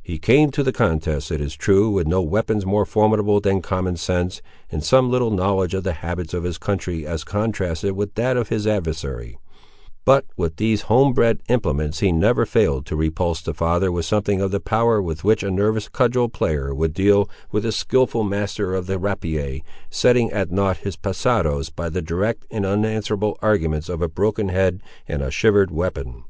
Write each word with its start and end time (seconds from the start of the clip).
He 0.00 0.20
came 0.20 0.52
to 0.52 0.62
the 0.62 0.70
contest, 0.70 1.32
it 1.32 1.40
is 1.40 1.56
true, 1.56 1.90
with 1.90 2.06
no 2.06 2.22
weapons 2.22 2.64
more 2.64 2.86
formidable 2.86 3.40
than 3.40 3.60
common 3.60 3.96
sense, 3.96 4.40
and 4.70 4.84
some 4.84 5.10
little 5.10 5.32
knowledge 5.32 5.74
of 5.74 5.82
the 5.82 5.94
habits 5.94 6.32
of 6.32 6.44
his 6.44 6.58
country 6.58 7.04
as 7.04 7.24
contrasted 7.24 7.96
with 7.96 8.14
that 8.14 8.36
of 8.36 8.50
his 8.50 8.68
adversary; 8.68 9.36
but 10.04 10.26
with 10.36 10.58
these 10.58 10.82
homebred 10.82 11.42
implements 11.48 11.98
he 11.98 12.12
never 12.12 12.46
failed 12.46 12.86
to 12.86 12.94
repulse 12.94 13.42
the 13.42 13.52
father 13.52 13.90
with 13.90 14.04
something 14.04 14.40
of 14.40 14.52
the 14.52 14.60
power 14.60 15.02
with 15.02 15.24
which 15.24 15.42
a 15.42 15.50
nervous 15.50 15.88
cudgel 15.88 16.28
player 16.28 16.72
would 16.72 16.92
deal 16.94 17.28
with 17.50 17.64
a 17.66 17.72
skilful 17.72 18.22
master 18.22 18.76
of 18.76 18.86
the 18.86 18.96
rapier, 18.96 19.58
setting 19.90 20.30
at 20.30 20.52
nought 20.52 20.76
his 20.76 20.94
passados 20.96 21.68
by 21.68 21.88
the 21.88 22.00
direct 22.00 22.46
and 22.48 22.64
unanswerable 22.64 23.36
arguments 23.42 23.88
of 23.88 24.00
a 24.00 24.08
broken 24.08 24.50
head 24.50 24.80
and 25.08 25.20
a 25.20 25.32
shivered 25.32 25.72
weapon. 25.72 26.22